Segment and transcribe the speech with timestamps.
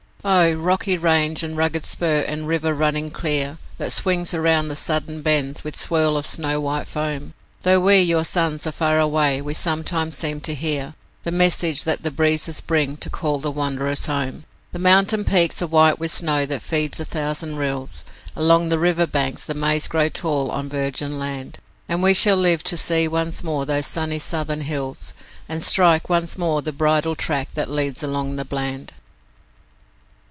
[0.23, 0.53] Oh!
[0.53, 5.63] rocky range and rugged spur and river running clear, That swings around the sudden bends
[5.63, 10.15] with swirl of snow white foam, Though we, your sons, are far away, we sometimes
[10.15, 10.93] seem to hear
[11.23, 14.43] The message that the breezes bring to call the wanderers home.
[14.73, 18.03] The mountain peaks are white with snow that feeds a thousand rills,
[18.35, 21.57] Along the river banks the maize grows tall on virgin land,
[21.89, 25.15] And we shall live to see once more those sunny southern hills,
[25.49, 28.93] And strike once more the bridle track that leads along the Bland.